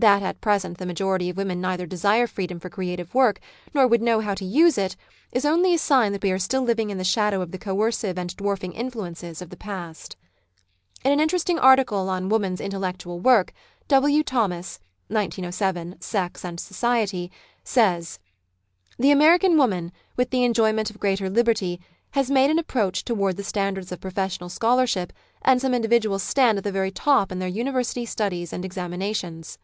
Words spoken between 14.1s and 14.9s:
Thomas